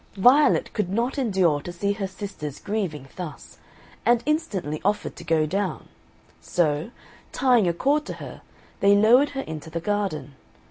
[0.15, 3.59] Violet could not endure to see her sisters grieving thus,
[4.03, 5.89] and instantly offered to go down;
[6.41, 6.89] so,
[7.31, 8.41] tying a cord to her,
[8.79, 10.33] they lowered her into the garden.